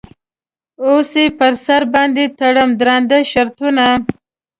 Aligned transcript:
اوس 0.83 1.11
یې 1.21 1.25
په 1.37 1.47
سر 1.65 1.81
باندې 1.93 2.23
تړم 2.39 2.69
درانده 2.79 3.19
شرطونه. 3.31 3.85